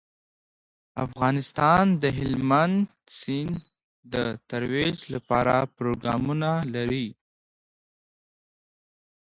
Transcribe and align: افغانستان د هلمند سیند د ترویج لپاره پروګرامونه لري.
افغانستان 1.05 1.83
د 2.01 2.03
هلمند 2.19 2.77
سیند 3.19 3.55
د 4.13 4.15
ترویج 4.49 4.97
لپاره 5.13 5.55
پروګرامونه 5.77 6.49
لري. 6.73 7.07